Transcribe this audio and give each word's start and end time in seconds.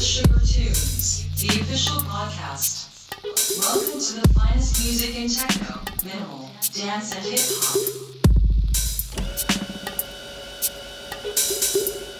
the 0.00 0.06
Sugar 0.06 0.40
Tunes, 0.40 1.26
the 1.42 1.48
official 1.60 2.00
podcast. 2.04 2.88
Welcome 3.60 4.00
to 4.00 4.20
the 4.22 4.28
finest 4.32 4.82
music 4.82 5.14
in 5.14 5.28
techno, 5.28 5.78
minimal, 6.02 6.50
dance, 6.72 7.14
and 7.14 7.26
hip 7.26 7.40
hop. 7.60 7.76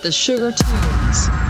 The 0.02 0.12
Sugar 0.12 0.52
Tunes. 0.52 1.49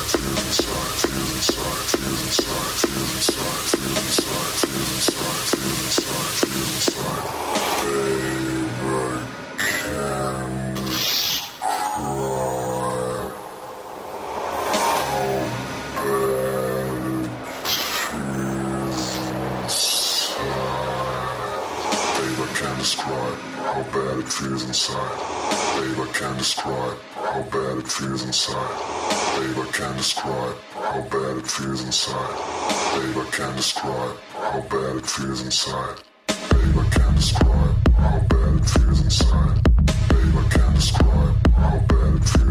I 33.31 33.33
can't 33.33 33.55
describe 33.55 34.17
how 34.33 34.59
bad 34.69 34.97
it 34.97 35.05
feels 35.05 35.41
inside. 35.43 35.95
Babe, 36.27 36.77
I 36.77 36.89
can't 36.91 37.15
describe 37.15 37.87
how 37.97 38.19
bad 38.27 38.55
it 38.59 38.65
feels 38.65 39.01
inside. 39.03 39.63
Babe, 39.63 40.35
I 40.35 40.49
can't 40.49 40.75
describe 40.75 41.47
how 41.55 41.79
bad 41.87 42.15
it 42.15 42.25
feels. 42.27 42.50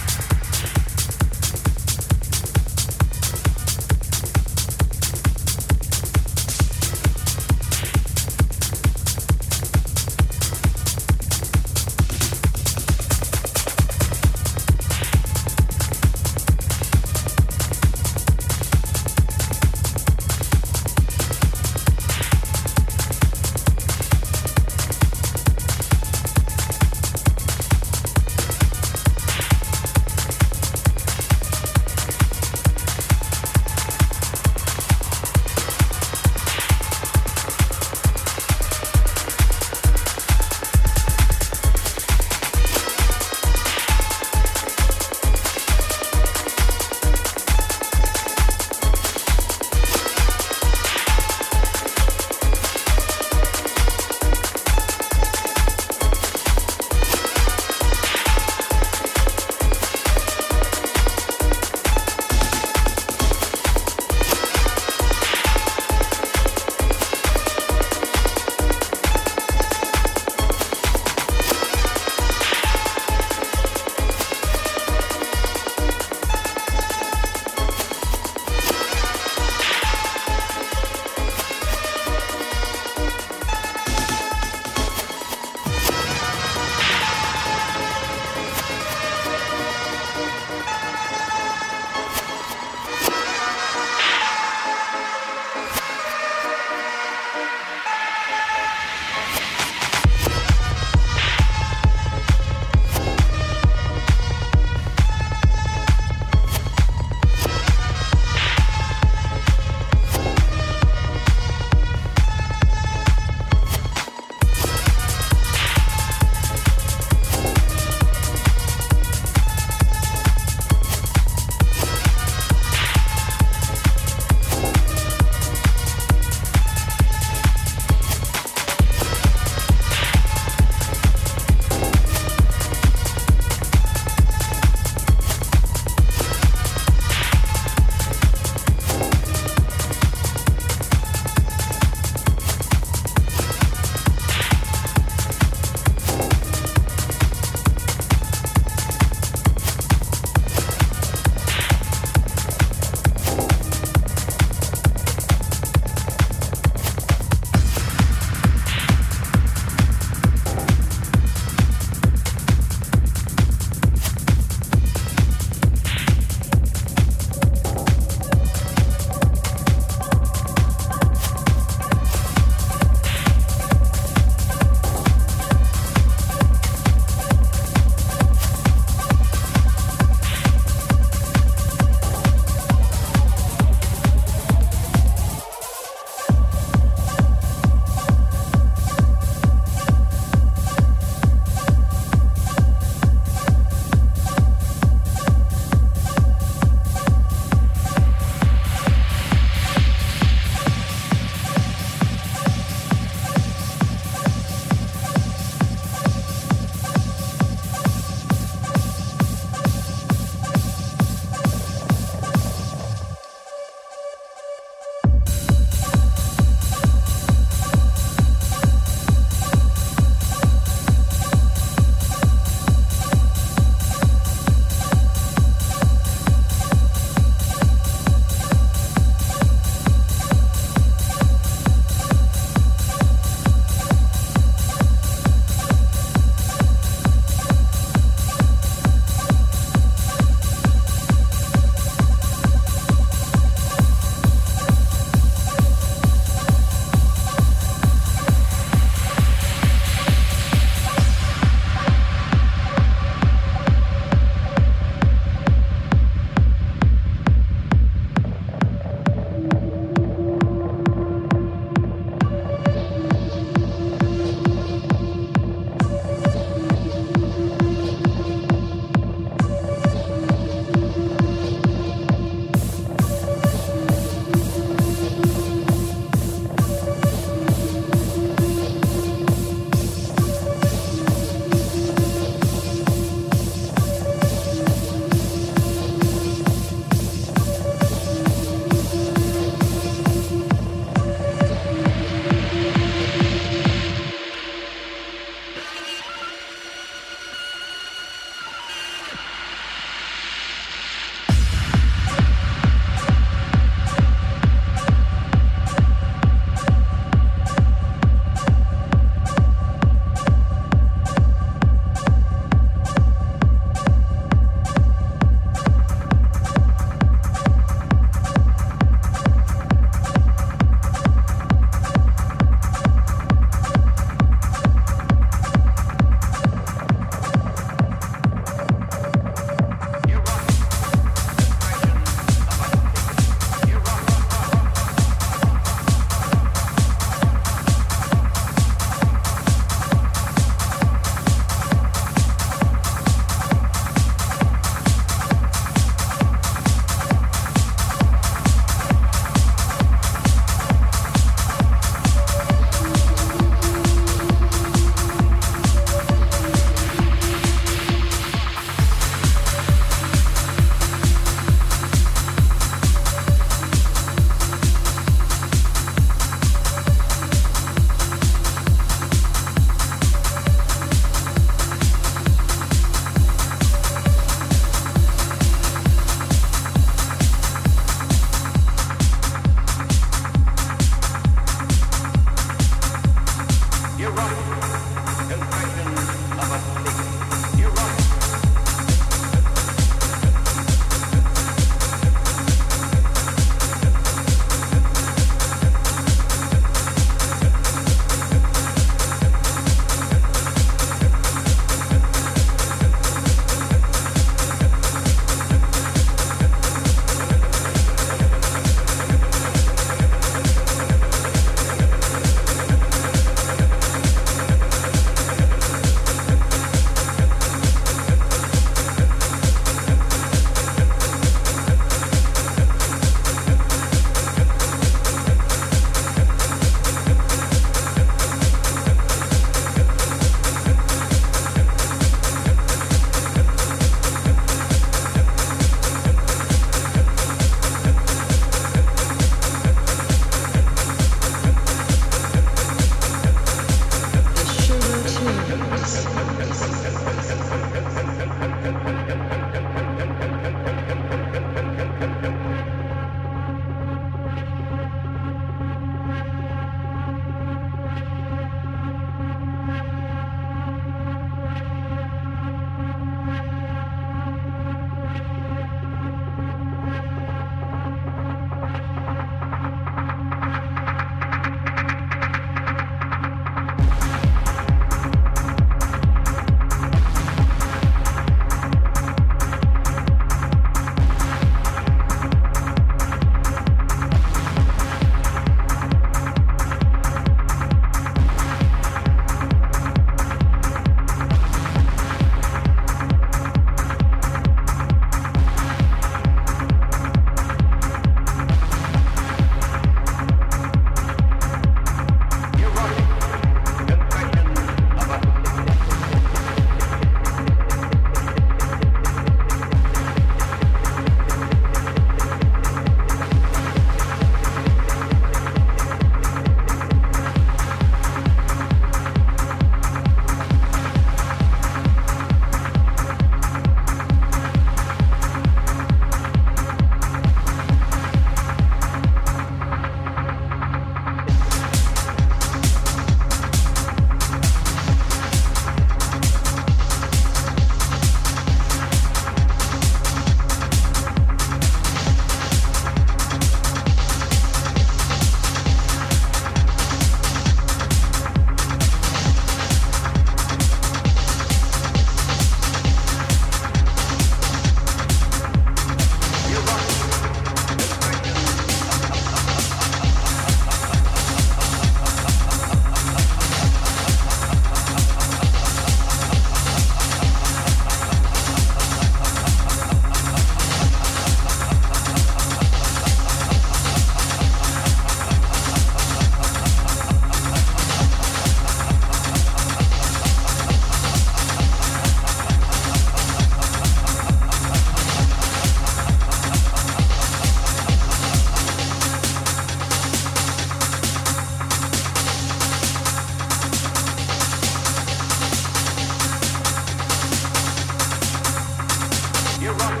rock. 599.73 600.00